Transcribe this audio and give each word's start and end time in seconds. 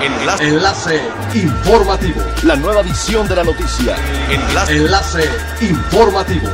Enlace. 0.00 0.48
Enlace 0.48 1.00
informativo. 1.34 2.20
La 2.44 2.54
nueva 2.54 2.82
edición 2.82 3.26
de 3.26 3.34
la 3.34 3.42
noticia. 3.42 3.96
Enlace. 4.30 4.76
Enlace 4.76 5.24
informativo. 5.60 6.48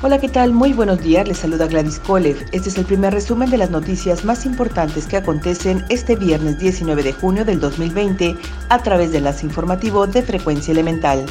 Hola, 0.00 0.18
¿qué 0.18 0.30
tal? 0.30 0.52
Muy 0.52 0.72
buenos 0.72 1.02
días. 1.02 1.28
Les 1.28 1.36
saluda 1.36 1.66
Gladys 1.66 1.98
Kolev. 1.98 2.38
Este 2.52 2.70
es 2.70 2.78
el 2.78 2.86
primer 2.86 3.12
resumen 3.12 3.50
de 3.50 3.58
las 3.58 3.68
noticias 3.70 4.24
más 4.24 4.46
importantes 4.46 5.06
que 5.06 5.18
acontecen 5.18 5.84
este 5.90 6.16
viernes 6.16 6.58
19 6.58 7.02
de 7.02 7.12
junio 7.12 7.44
del 7.44 7.60
2020 7.60 8.34
a 8.70 8.82
través 8.82 9.12
de 9.12 9.18
Enlace 9.18 9.44
Informativo 9.44 10.06
de 10.06 10.22
Frecuencia 10.22 10.72
Elemental. 10.72 11.26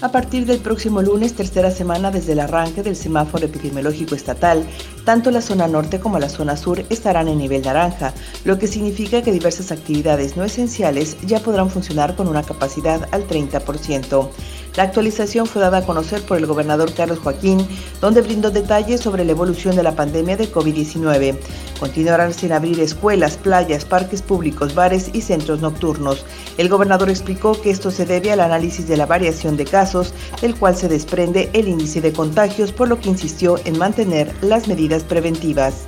A 0.00 0.10
partir 0.10 0.46
del 0.46 0.60
próximo 0.60 1.02
lunes, 1.02 1.34
tercera 1.34 1.70
semana 1.70 2.10
desde 2.10 2.32
el 2.32 2.40
arranque 2.40 2.82
del 2.82 2.96
semáforo 2.96 3.46
epidemiológico 3.46 4.14
estatal, 4.14 4.66
tanto 5.06 5.30
la 5.30 5.40
zona 5.40 5.68
norte 5.68 6.00
como 6.00 6.18
la 6.18 6.28
zona 6.28 6.56
sur 6.56 6.84
estarán 6.90 7.28
en 7.28 7.38
nivel 7.38 7.62
naranja, 7.62 8.12
lo 8.44 8.58
que 8.58 8.66
significa 8.66 9.22
que 9.22 9.30
diversas 9.30 9.70
actividades 9.70 10.36
no 10.36 10.42
esenciales 10.42 11.16
ya 11.24 11.38
podrán 11.38 11.70
funcionar 11.70 12.16
con 12.16 12.26
una 12.26 12.42
capacidad 12.42 13.08
al 13.12 13.24
30%. 13.28 14.28
La 14.76 14.82
actualización 14.82 15.46
fue 15.46 15.62
dada 15.62 15.78
a 15.78 15.86
conocer 15.86 16.20
por 16.22 16.36
el 16.36 16.44
gobernador 16.44 16.92
Carlos 16.92 17.20
Joaquín, 17.20 17.66
donde 18.02 18.20
brindó 18.20 18.50
detalles 18.50 19.00
sobre 19.00 19.24
la 19.24 19.30
evolución 19.30 19.74
de 19.74 19.82
la 19.82 19.96
pandemia 19.96 20.36
de 20.36 20.52
COVID-19. 20.52 21.38
Continuarán 21.80 22.34
sin 22.34 22.52
abrir 22.52 22.78
escuelas, 22.80 23.38
playas, 23.38 23.86
parques 23.86 24.20
públicos, 24.20 24.74
bares 24.74 25.10
y 25.14 25.22
centros 25.22 25.62
nocturnos. 25.62 26.26
El 26.58 26.68
gobernador 26.68 27.08
explicó 27.08 27.58
que 27.58 27.70
esto 27.70 27.90
se 27.90 28.04
debe 28.04 28.32
al 28.32 28.40
análisis 28.40 28.86
de 28.86 28.98
la 28.98 29.06
variación 29.06 29.56
de 29.56 29.64
casos, 29.64 30.12
del 30.42 30.54
cual 30.54 30.76
se 30.76 30.88
desprende 30.88 31.48
el 31.54 31.68
índice 31.68 32.02
de 32.02 32.12
contagios, 32.12 32.72
por 32.72 32.88
lo 32.88 33.00
que 33.00 33.08
insistió 33.08 33.58
en 33.64 33.78
mantener 33.78 34.34
las 34.42 34.68
medidas 34.68 34.95
preventivas. 35.04 35.84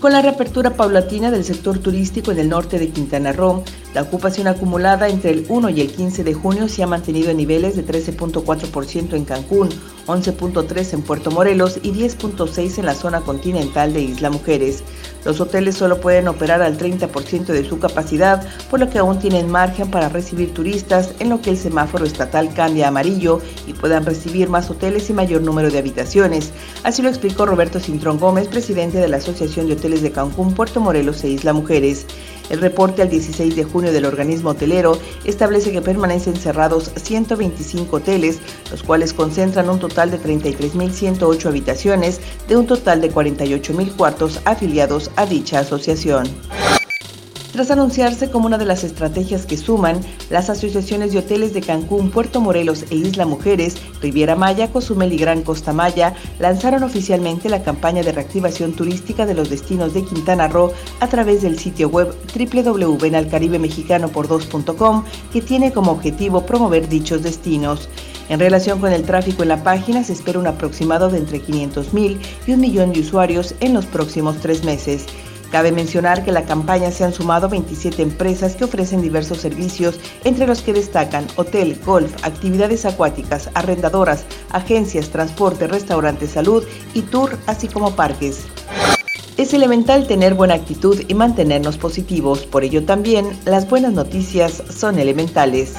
Con 0.00 0.12
la 0.12 0.22
reapertura 0.22 0.70
paulatina 0.70 1.30
del 1.30 1.44
sector 1.44 1.78
turístico 1.78 2.32
en 2.32 2.40
el 2.40 2.48
norte 2.48 2.78
de 2.78 2.88
Quintana 2.88 3.32
Roo, 3.32 3.62
la 3.94 4.02
ocupación 4.02 4.46
acumulada 4.46 5.08
entre 5.08 5.30
el 5.30 5.46
1 5.48 5.68
y 5.70 5.80
el 5.82 5.92
15 5.92 6.24
de 6.24 6.34
junio 6.34 6.68
se 6.68 6.82
ha 6.82 6.86
mantenido 6.86 7.30
en 7.30 7.36
niveles 7.36 7.76
de 7.76 7.84
13.4% 7.84 9.14
en 9.14 9.24
Cancún, 9.24 9.68
11.3 10.06 10.94
en 10.94 11.02
Puerto 11.02 11.30
Morelos 11.30 11.78
y 11.82 11.92
10.6 11.92 12.78
en 12.78 12.86
la 12.86 12.94
zona 12.94 13.20
continental 13.20 13.92
de 13.92 14.00
Isla 14.02 14.30
Mujeres. 14.30 14.82
Los 15.24 15.40
hoteles 15.40 15.76
solo 15.76 16.00
pueden 16.00 16.26
operar 16.26 16.62
al 16.62 16.76
30% 16.76 17.46
de 17.46 17.68
su 17.68 17.78
capacidad, 17.78 18.44
por 18.70 18.80
lo 18.80 18.90
que 18.90 18.98
aún 18.98 19.18
tienen 19.20 19.50
margen 19.50 19.90
para 19.90 20.08
recibir 20.08 20.52
turistas 20.52 21.14
en 21.20 21.28
lo 21.28 21.40
que 21.40 21.50
el 21.50 21.56
semáforo 21.56 22.04
estatal 22.04 22.52
cambia 22.54 22.86
a 22.86 22.88
amarillo 22.88 23.40
y 23.66 23.72
puedan 23.72 24.04
recibir 24.04 24.48
más 24.48 24.68
hoteles 24.70 25.08
y 25.10 25.12
mayor 25.12 25.42
número 25.42 25.70
de 25.70 25.78
habitaciones. 25.78 26.50
Así 26.82 27.02
lo 27.02 27.08
explicó 27.08 27.46
Roberto 27.46 27.78
Cintrón 27.78 28.18
Gómez, 28.18 28.48
presidente 28.48 28.98
de 28.98 29.08
la 29.08 29.18
Asociación 29.18 29.68
de 29.68 29.74
Hoteles 29.74 30.02
de 30.02 30.10
Cancún, 30.10 30.54
Puerto 30.54 30.80
Morelos 30.80 31.22
e 31.22 31.28
Isla 31.28 31.52
Mujeres. 31.52 32.06
El 32.52 32.60
reporte 32.60 33.00
al 33.00 33.08
16 33.08 33.56
de 33.56 33.64
junio 33.64 33.92
del 33.92 34.04
organismo 34.04 34.50
hotelero 34.50 34.98
establece 35.24 35.72
que 35.72 35.80
permanecen 35.80 36.36
cerrados 36.36 36.92
125 37.02 37.96
hoteles, 37.96 38.40
los 38.70 38.82
cuales 38.82 39.14
concentran 39.14 39.70
un 39.70 39.78
total 39.78 40.10
de 40.10 40.20
33.108 40.20 41.46
habitaciones 41.46 42.20
de 42.48 42.56
un 42.58 42.66
total 42.66 43.00
de 43.00 43.10
48.000 43.10 43.96
cuartos 43.96 44.40
afiliados 44.44 45.10
a 45.16 45.24
dicha 45.24 45.60
asociación. 45.60 46.28
Tras 47.52 47.70
anunciarse 47.70 48.28
como 48.30 48.46
una 48.46 48.56
de 48.56 48.64
las 48.64 48.82
estrategias 48.82 49.44
que 49.44 49.58
suman, 49.58 50.00
las 50.30 50.48
asociaciones 50.48 51.12
de 51.12 51.18
hoteles 51.18 51.52
de 51.52 51.60
Cancún, 51.60 52.10
Puerto 52.10 52.40
Morelos 52.40 52.86
e 52.88 52.94
Isla 52.94 53.26
Mujeres, 53.26 53.76
Riviera 54.00 54.34
Maya, 54.34 54.72
Cozumel 54.72 55.12
y 55.12 55.18
Gran 55.18 55.42
Costa 55.42 55.74
Maya 55.74 56.14
lanzaron 56.38 56.82
oficialmente 56.82 57.50
la 57.50 57.62
campaña 57.62 58.02
de 58.02 58.12
reactivación 58.12 58.72
turística 58.72 59.26
de 59.26 59.34
los 59.34 59.50
destinos 59.50 59.92
de 59.92 60.02
Quintana 60.02 60.48
Roo 60.48 60.72
a 61.00 61.08
través 61.08 61.42
del 61.42 61.58
sitio 61.58 61.90
web 61.90 62.14
www.enalcaribemexicano2.com 62.34 65.04
que 65.30 65.42
tiene 65.42 65.72
como 65.72 65.92
objetivo 65.92 66.46
promover 66.46 66.88
dichos 66.88 67.22
destinos. 67.22 67.90
En 68.30 68.40
relación 68.40 68.80
con 68.80 68.94
el 68.94 69.02
tráfico 69.02 69.42
en 69.42 69.50
la 69.50 69.62
página, 69.62 70.02
se 70.04 70.14
espera 70.14 70.38
un 70.38 70.46
aproximado 70.46 71.10
de 71.10 71.18
entre 71.18 71.42
500.000 71.42 72.16
y 72.46 72.52
un 72.52 72.60
millón 72.60 72.94
de 72.94 73.00
usuarios 73.00 73.54
en 73.60 73.74
los 73.74 73.84
próximos 73.84 74.38
tres 74.40 74.64
meses. 74.64 75.04
Cabe 75.52 75.70
mencionar 75.70 76.24
que 76.24 76.32
la 76.32 76.46
campaña 76.46 76.90
se 76.90 77.04
han 77.04 77.12
sumado 77.12 77.46
27 77.46 78.00
empresas 78.00 78.56
que 78.56 78.64
ofrecen 78.64 79.02
diversos 79.02 79.36
servicios, 79.36 80.00
entre 80.24 80.46
los 80.46 80.62
que 80.62 80.72
destacan 80.72 81.26
hotel, 81.36 81.78
golf, 81.84 82.10
actividades 82.24 82.86
acuáticas, 82.86 83.50
arrendadoras, 83.52 84.24
agencias, 84.50 85.10
transporte, 85.10 85.66
restaurantes, 85.66 86.30
salud 86.30 86.64
y 86.94 87.02
tour, 87.02 87.36
así 87.46 87.68
como 87.68 87.94
parques. 87.94 88.46
Es 89.36 89.52
elemental 89.52 90.06
tener 90.06 90.32
buena 90.32 90.54
actitud 90.54 91.02
y 91.06 91.12
mantenernos 91.12 91.76
positivos, 91.76 92.46
por 92.46 92.64
ello 92.64 92.86
también 92.86 93.38
las 93.44 93.68
buenas 93.68 93.92
noticias 93.92 94.62
son 94.74 94.98
elementales. 94.98 95.74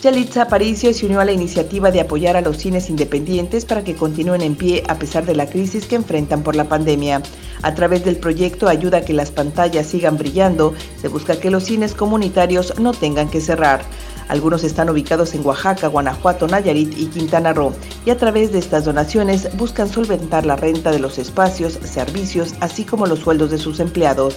Yalitza 0.00 0.42
Aparicio 0.42 0.94
se 0.94 1.06
unió 1.06 1.18
a 1.20 1.24
la 1.24 1.32
iniciativa 1.32 1.90
de 1.90 2.00
apoyar 2.00 2.36
a 2.36 2.40
los 2.40 2.58
cines 2.58 2.88
independientes 2.88 3.64
para 3.64 3.82
que 3.82 3.96
continúen 3.96 4.42
en 4.42 4.54
pie 4.54 4.84
a 4.86 4.96
pesar 4.96 5.26
de 5.26 5.34
la 5.34 5.46
crisis 5.46 5.86
que 5.86 5.96
enfrentan 5.96 6.44
por 6.44 6.54
la 6.54 6.68
pandemia. 6.68 7.20
A 7.62 7.74
través 7.74 8.04
del 8.04 8.16
proyecto 8.16 8.68
Ayuda 8.68 8.98
a 8.98 9.00
que 9.00 9.12
las 9.12 9.32
pantallas 9.32 9.88
sigan 9.88 10.16
brillando, 10.16 10.72
se 11.00 11.08
busca 11.08 11.40
que 11.40 11.50
los 11.50 11.64
cines 11.64 11.94
comunitarios 11.94 12.78
no 12.78 12.92
tengan 12.92 13.28
que 13.28 13.40
cerrar. 13.40 13.82
Algunos 14.28 14.62
están 14.62 14.88
ubicados 14.88 15.34
en 15.34 15.44
Oaxaca, 15.44 15.88
Guanajuato, 15.88 16.46
Nayarit 16.46 16.96
y 16.96 17.06
Quintana 17.06 17.52
Roo, 17.52 17.72
y 18.06 18.10
a 18.10 18.16
través 18.16 18.52
de 18.52 18.60
estas 18.60 18.84
donaciones 18.84 19.48
buscan 19.56 19.88
solventar 19.88 20.46
la 20.46 20.54
renta 20.54 20.92
de 20.92 21.00
los 21.00 21.18
espacios, 21.18 21.72
servicios, 21.82 22.54
así 22.60 22.84
como 22.84 23.06
los 23.06 23.18
sueldos 23.18 23.50
de 23.50 23.58
sus 23.58 23.80
empleados. 23.80 24.36